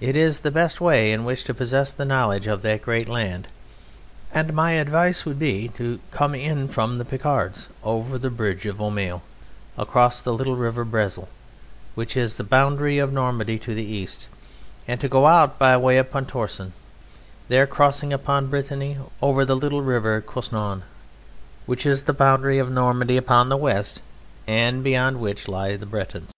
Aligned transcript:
It 0.00 0.16
is 0.16 0.40
the 0.40 0.50
best 0.50 0.80
way 0.80 1.12
in 1.12 1.24
which 1.24 1.44
to 1.44 1.54
possess 1.54 1.96
a 1.96 2.04
knowledge 2.04 2.48
of 2.48 2.62
that 2.62 2.82
great 2.82 3.08
land, 3.08 3.46
and 4.34 4.52
my 4.52 4.72
advice 4.72 5.24
would 5.24 5.38
be 5.38 5.68
to 5.76 6.00
come 6.10 6.34
in 6.34 6.66
from 6.66 6.98
the 6.98 7.04
Picards 7.04 7.68
over 7.84 8.18
the 8.18 8.30
bridge 8.30 8.66
of 8.66 8.80
Aumale 8.80 9.20
across 9.78 10.22
the 10.22 10.34
little 10.34 10.56
River 10.56 10.84
Bresle 10.84 11.28
(which 11.94 12.16
is 12.16 12.36
the 12.36 12.42
boundary 12.42 12.98
of 12.98 13.12
Normandy 13.12 13.60
to 13.60 13.72
the 13.72 13.84
east), 13.84 14.26
and 14.88 15.00
to 15.00 15.08
go 15.08 15.28
out 15.28 15.56
by 15.56 15.76
way 15.76 15.98
of 15.98 16.10
Pontorson, 16.10 16.72
there 17.46 17.68
crossing 17.68 18.10
into 18.10 18.40
Brittany 18.40 18.98
over 19.22 19.44
the 19.44 19.54
little 19.54 19.82
River 19.82 20.20
Couesnon, 20.20 20.82
which 21.66 21.86
is 21.86 22.02
the 22.02 22.12
boundary 22.12 22.58
of 22.58 22.72
Normandy 22.72 23.16
upon 23.16 23.48
the 23.48 23.56
west 23.56 24.02
and 24.48 24.82
beyond 24.82 25.20
which 25.20 25.46
lie 25.46 25.76
the 25.76 25.86
Bretons. 25.86 26.32